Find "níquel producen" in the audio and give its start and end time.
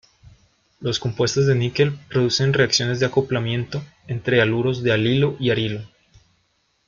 1.53-2.53